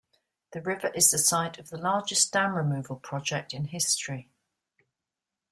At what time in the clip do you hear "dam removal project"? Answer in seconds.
2.33-3.53